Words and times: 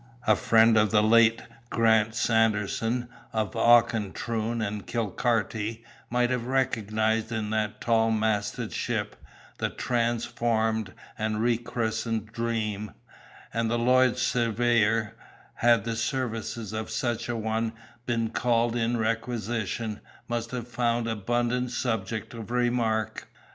A 0.25 0.35
friend 0.35 0.77
of 0.77 0.89
the 0.89 1.03
late 1.03 1.43
Grant 1.69 2.15
Sanderson 2.15 3.07
(of 3.33 3.51
Auchentroon 3.55 4.59
and 4.59 4.87
Kilclarty) 4.87 5.83
might 6.09 6.31
have 6.31 6.47
recognised 6.47 7.31
in 7.31 7.51
that 7.51 7.79
tall 7.79 8.09
masted 8.09 8.73
ship, 8.73 9.15
the 9.59 9.69
transformed 9.69 10.91
and 11.19 11.39
rechristened 11.39 12.31
Dream; 12.31 12.93
and 13.53 13.69
the 13.69 13.77
Lloyd's 13.77 14.23
surveyor, 14.23 15.13
had 15.53 15.83
the 15.83 15.95
services 15.95 16.73
of 16.73 16.89
such 16.89 17.29
a 17.29 17.35
one 17.37 17.71
been 18.07 18.31
called 18.31 18.75
in 18.75 18.97
requisition, 18.97 19.99
must 20.27 20.49
have 20.49 20.67
found 20.67 21.05
abundant 21.05 21.69
subject 21.69 22.33
of 22.33 22.49
remark. 22.49 23.27